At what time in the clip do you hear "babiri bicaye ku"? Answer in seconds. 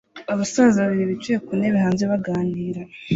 0.85-1.51